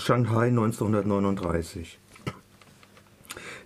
[0.00, 1.98] Shanghai 1939.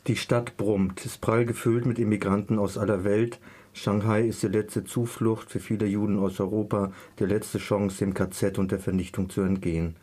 [0.08, 3.38] Die Stadt brummt, ist prall gefüllt mit Immigranten aus aller Welt.
[3.72, 8.58] Shanghai ist die letzte Zuflucht für viele Juden aus Europa, die letzte Chance, dem KZ
[8.58, 9.94] und der Vernichtung zu entgehen.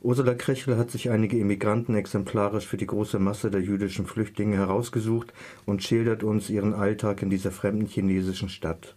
[0.00, 5.32] Ursula Krechel hat sich einige Immigranten exemplarisch für die große Masse der jüdischen Flüchtlinge herausgesucht
[5.66, 8.94] und schildert uns ihren Alltag in dieser fremden chinesischen Stadt.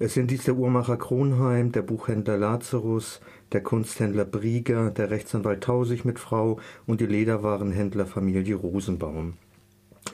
[0.00, 3.20] Es sind dies der Uhrmacher Kronheim, der Buchhändler Lazarus,
[3.50, 9.34] der Kunsthändler Brieger, der Rechtsanwalt Tausig mit Frau und die Lederwarenhändlerfamilie Rosenbaum.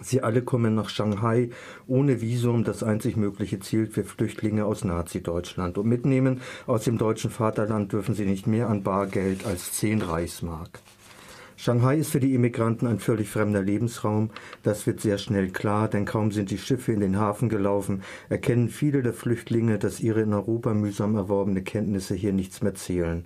[0.00, 1.50] Sie alle kommen nach Shanghai
[1.86, 5.76] ohne Visum, das einzig mögliche Ziel für Flüchtlinge aus Nazi-Deutschland.
[5.76, 10.80] Und mitnehmen aus dem deutschen Vaterland dürfen sie nicht mehr an Bargeld als zehn Reichsmark.
[11.56, 14.30] Shanghai ist für die Immigranten ein völlig fremder Lebensraum.
[14.62, 18.68] Das wird sehr schnell klar, denn kaum sind die Schiffe in den Hafen gelaufen, erkennen
[18.68, 23.24] viele der Flüchtlinge, dass ihre in Europa mühsam erworbene Kenntnisse hier nichts mehr zählen.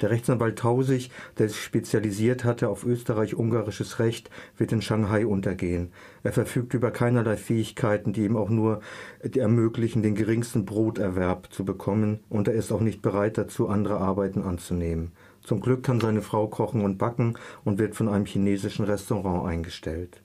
[0.00, 5.92] Der Rechtsanwalt Tausig, der sich spezialisiert hatte auf österreich-ungarisches Recht, wird in Shanghai untergehen.
[6.22, 8.80] Er verfügt über keinerlei Fähigkeiten, die ihm auch nur
[9.20, 14.42] ermöglichen, den geringsten Broterwerb zu bekommen, und er ist auch nicht bereit dazu, andere Arbeiten
[14.42, 15.12] anzunehmen.
[15.50, 17.34] Zum Glück kann seine Frau kochen und backen
[17.64, 20.22] und wird von einem chinesischen Restaurant eingestellt.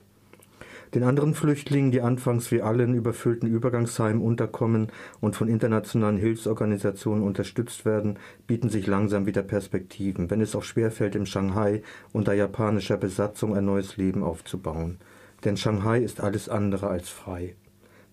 [0.94, 7.24] Den anderen Flüchtlingen, die anfangs wie alle in überfüllten Übergangsheimen unterkommen und von internationalen Hilfsorganisationen
[7.24, 12.96] unterstützt werden, bieten sich langsam wieder Perspektiven, wenn es auch schwerfällt, in Shanghai unter japanischer
[12.96, 14.98] Besatzung ein neues Leben aufzubauen.
[15.44, 17.56] Denn Shanghai ist alles andere als frei.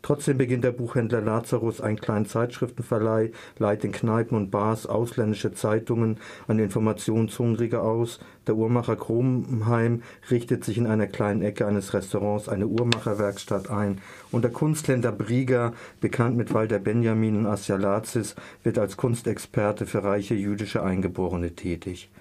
[0.04, 6.18] Trotzdem beginnt der Buchhändler Lazarus einen kleinen Zeitschriftenverleih, leiht in Kneipen und Bars ausländische Zeitungen
[6.46, 8.20] an Informationshungrige aus.
[8.46, 14.00] Der Uhrmacher Kromheim richtet sich in einer kleinen Ecke eines Restaurants eine Uhrmacherwerkstatt ein.
[14.30, 20.36] Und der Kunsthändler Brieger, bekannt mit Walter Benjamin und Asialazis, wird als Kunstexperte für reiche
[20.36, 22.12] jüdische Eingeborene tätig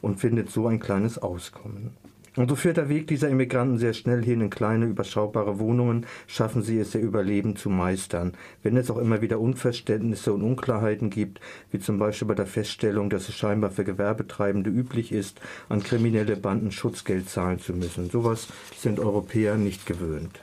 [0.00, 1.90] und findet so ein kleines Auskommen.
[2.34, 6.62] Und so führt der Weg dieser Immigranten sehr schnell hin in kleine, überschaubare Wohnungen, schaffen
[6.62, 8.32] sie es, ihr Überleben zu meistern.
[8.62, 11.40] Wenn es auch immer wieder Unverständnisse und Unklarheiten gibt,
[11.72, 16.36] wie zum Beispiel bei der Feststellung, dass es scheinbar für Gewerbetreibende üblich ist, an kriminelle
[16.36, 18.08] Banden Schutzgeld zahlen zu müssen.
[18.08, 18.48] Sowas
[18.78, 20.40] sind Europäer nicht gewöhnt.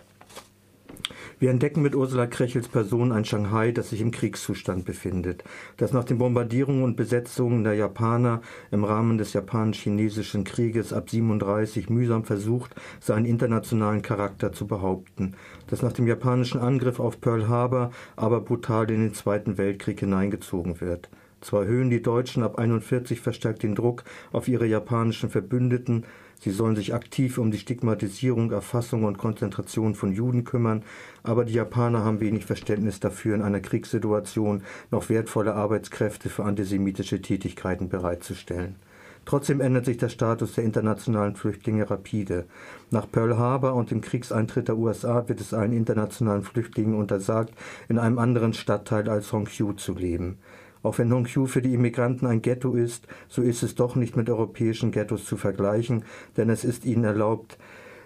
[1.40, 5.46] Wir entdecken mit Ursula Krechels Person ein Shanghai, das sich im Kriegszustand befindet,
[5.78, 8.42] das nach den Bombardierungen und Besetzungen der Japaner
[8.72, 15.36] im Rahmen des japanisch-chinesischen Krieges ab 37 mühsam versucht, seinen internationalen Charakter zu behaupten,
[15.68, 20.82] das nach dem japanischen Angriff auf Pearl Harbor aber brutal in den Zweiten Weltkrieg hineingezogen
[20.82, 21.10] wird.
[21.42, 26.06] Zwar erhöhen die Deutschen ab 41 verstärkt den Druck auf ihre japanischen Verbündeten,
[26.42, 30.84] Sie sollen sich aktiv um die Stigmatisierung, Erfassung und Konzentration von Juden kümmern,
[31.22, 37.22] aber die Japaner haben wenig Verständnis dafür, in einer Kriegssituation noch wertvolle Arbeitskräfte für antisemitische
[37.22, 38.78] Tätigkeiten bereitzustellen.
[39.26, 42.46] Trotzdem ändert sich der Status der internationalen Flüchtlinge rapide.
[42.90, 47.54] Nach Pearl Harbor und dem Kriegseintritt der USA wird es allen internationalen Flüchtlingen untersagt,
[47.90, 50.38] in einem anderen Stadtteil als Hongqiu zu leben.
[50.82, 54.30] Auch wenn Hongqiu für die Immigranten ein Ghetto ist, so ist es doch nicht mit
[54.30, 56.04] europäischen Ghettos zu vergleichen,
[56.38, 57.58] denn es ist ihnen erlaubt,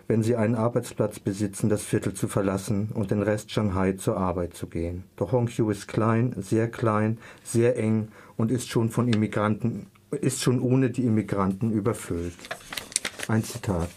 [0.07, 4.53] wenn sie einen Arbeitsplatz besitzen, das Viertel zu verlassen und den Rest Shanghai zur Arbeit
[4.53, 5.03] zu gehen.
[5.15, 10.59] Doch Hongqiu ist klein, sehr klein, sehr eng und ist schon von Immigranten, ist schon
[10.59, 12.35] ohne die Immigranten überfüllt.
[13.27, 13.89] Ein Zitat.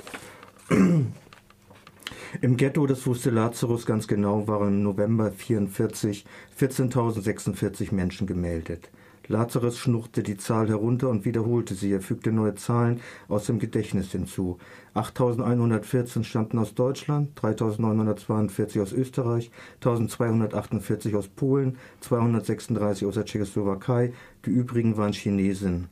[2.41, 6.27] Im Ghetto, das wusste Lazarus ganz genau, waren im November 44
[6.59, 8.91] 14.046 Menschen gemeldet.
[9.29, 11.93] Lazarus schnurrte die Zahl herunter und wiederholte sie.
[11.93, 14.59] Er fügte neue Zahlen aus dem Gedächtnis hinzu.
[14.95, 19.51] 8.114 stammten aus Deutschland, 3.942 aus Österreich,
[19.83, 24.13] 1.248 aus Polen, 236 aus der Tschechoslowakei,
[24.45, 25.89] die übrigen waren Chinesen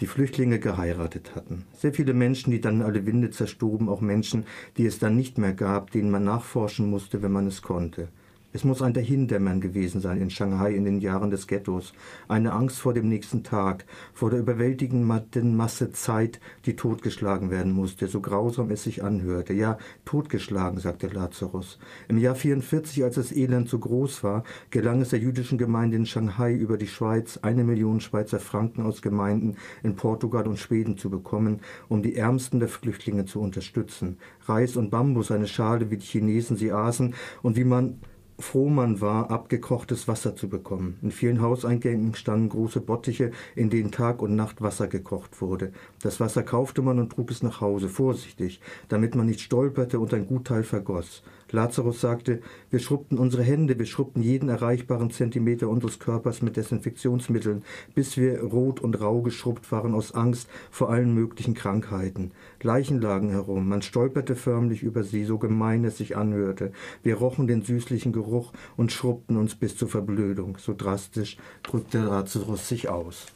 [0.00, 1.64] die Flüchtlinge geheiratet hatten.
[1.72, 5.52] Sehr viele Menschen, die dann alle Winde zerstoben, auch Menschen, die es dann nicht mehr
[5.52, 8.08] gab, denen man nachforschen musste, wenn man es konnte.
[8.50, 11.92] Es muss ein Dahindämmern gewesen sein in Shanghai in den Jahren des Ghettos,
[12.28, 18.08] eine Angst vor dem nächsten Tag, vor der überwältigenden Masse Zeit, die totgeschlagen werden musste,
[18.08, 19.52] so grausam es sich anhörte.
[19.52, 21.78] Ja, totgeschlagen, sagte Lazarus.
[22.08, 26.06] Im Jahr 44, als das Elend so groß war, gelang es der jüdischen Gemeinde in
[26.06, 31.10] Shanghai über die Schweiz, eine Million Schweizer Franken aus Gemeinden in Portugal und Schweden zu
[31.10, 34.16] bekommen, um die Ärmsten der Flüchtlinge zu unterstützen.
[34.46, 37.12] Reis und Bambus, eine Schale, wie die Chinesen sie aßen
[37.42, 38.00] und wie man
[38.38, 40.98] froh man war, abgekochtes Wasser zu bekommen.
[41.02, 45.72] In vielen Hauseingängen standen große Bottiche, in denen Tag und Nacht Wasser gekocht wurde.
[46.02, 50.14] Das Wasser kaufte man und trug es nach Hause, vorsichtig, damit man nicht stolperte und
[50.14, 51.22] ein Gutteil vergoss.
[51.50, 52.40] Lazarus sagte,
[52.70, 57.62] wir schrubbten unsere Hände, wir schrubbten jeden erreichbaren Zentimeter unseres Körpers mit Desinfektionsmitteln,
[57.94, 62.32] bis wir rot und rau geschrubbt waren aus Angst vor allen möglichen Krankheiten.
[62.62, 66.72] Leichen lagen herum, man stolperte förmlich über sie, so gemein es sich anhörte.
[67.02, 70.58] Wir rochen den süßlichen Geruch und schrubbten uns bis zur Verblödung.
[70.58, 73.26] So drastisch drückte Lazarus sich aus.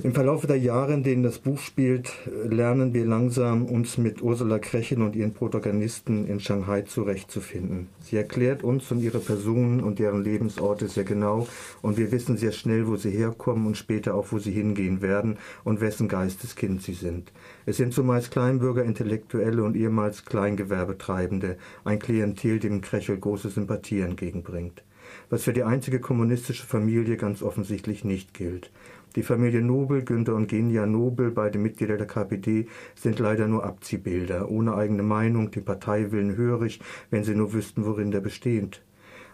[0.00, 2.14] Im Verlauf der Jahre, in denen das Buch spielt,
[2.48, 7.88] lernen wir langsam, uns mit Ursula Krechel und ihren Protagonisten in Shanghai zurechtzufinden.
[8.00, 11.46] Sie erklärt uns und ihre Personen und deren Lebensorte sehr genau
[11.82, 15.36] und wir wissen sehr schnell, wo sie herkommen und später auch, wo sie hingehen werden
[15.62, 17.30] und wessen Geisteskind sie sind.
[17.66, 24.82] Es sind zumeist Kleinbürger, Intellektuelle und ehemals Kleingewerbetreibende, ein Klientel, dem Krechel große Sympathie entgegenbringt
[25.30, 28.70] was für die einzige kommunistische Familie ganz offensichtlich nicht gilt.
[29.14, 34.50] Die Familie Nobel, Günther und Genia Nobel, beide Mitglieder der KPD, sind leider nur Abziehbilder,
[34.50, 36.80] ohne eigene Meinung, den Parteiwillen hörig,
[37.10, 38.82] wenn sie nur wüssten, worin der besteht.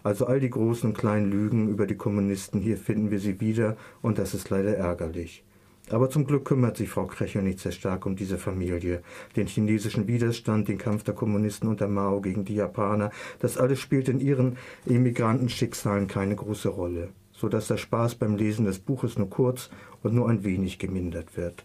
[0.03, 3.77] Also all die großen und kleinen Lügen über die Kommunisten, hier finden wir sie wieder,
[4.03, 5.45] und das ist leider ärgerlich.
[5.91, 9.03] Aber zum Glück kümmert sich Frau Krechel nicht sehr stark um diese Familie,
[9.37, 14.09] den chinesischen Widerstand, den Kampf der Kommunisten unter Mao gegen die Japaner, das alles spielt
[14.09, 19.31] in ihren Emigrantenschicksalen keine große Rolle so dass der Spaß beim Lesen des Buches nur
[19.31, 19.71] kurz
[20.03, 21.65] und nur ein wenig gemindert wird.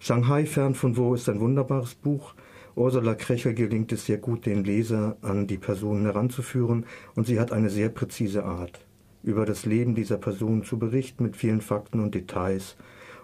[0.00, 2.34] Shanghai fern von wo ist ein wunderbares Buch.
[2.74, 7.52] Ursula Krechel gelingt es sehr gut, den Leser an die Personen heranzuführen, und sie hat
[7.52, 8.80] eine sehr präzise Art,
[9.22, 12.76] über das Leben dieser Personen zu berichten mit vielen Fakten und Details.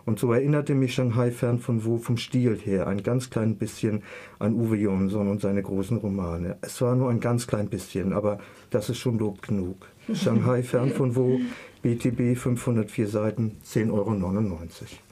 [0.06, 4.02] Und so erinnerte mich Shanghai fern von wo vom Stil her ein ganz klein bisschen
[4.38, 6.56] an Uwe Jonsson und seine großen Romane.
[6.62, 8.38] Es war nur ein ganz klein bisschen, aber
[8.70, 9.86] das ist schon Lob genug.
[10.14, 11.38] Shanghai fern von wo
[11.82, 15.09] BTB 504 Seiten, 10,99 Euro.